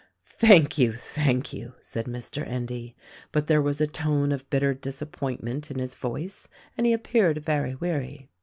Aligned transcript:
"Thank 0.25 0.79
you, 0.79 0.93
thank 0.93 1.53
you!" 1.53 1.75
said 1.79 2.07
Mr. 2.07 2.43
Endy: 2.47 2.95
but 3.31 3.45
there 3.45 3.61
was 3.61 3.79
a 3.79 3.85
tone 3.85 4.31
of 4.31 4.49
bitter 4.49 4.73
disappointment 4.73 5.69
in 5.69 5.77
his 5.77 5.93
voice, 5.93 6.47
and 6.75 6.87
he 6.87 6.91
appeared 6.93 7.37
very 7.45 7.75
weary. 7.75 8.31